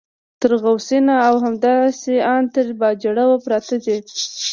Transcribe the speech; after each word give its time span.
تر 0.41 0.51
غو 0.61 0.73
سین 0.87 1.05
او 1.27 1.35
همداسې 1.45 2.13
ان 2.33 2.43
تر 2.53 2.67
باجوړه 2.79 3.25
پراته 3.43 3.75
دي. 3.83 3.97